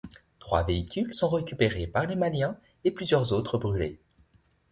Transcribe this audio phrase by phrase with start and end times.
[0.39, 3.99] Trois véhicules sont récupérés par les Maliens et plusieurs autres brûlés.